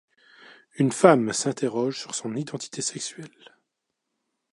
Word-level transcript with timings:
Une 0.79 0.91
femme 0.91 1.31
s'interroge 1.31 1.99
sur 1.99 2.15
son 2.15 2.33
identité 2.35 2.81
sexuelle. 2.81 3.53